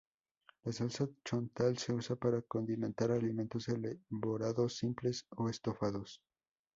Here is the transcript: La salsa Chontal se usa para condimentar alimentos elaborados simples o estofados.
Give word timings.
La 0.63 0.71
salsa 0.71 1.07
Chontal 1.23 1.77
se 1.77 1.93
usa 1.93 2.15
para 2.15 2.41
condimentar 2.41 3.11
alimentos 3.11 3.67
elaborados 3.69 4.75
simples 4.77 5.27
o 5.37 5.47
estofados. 5.47 6.23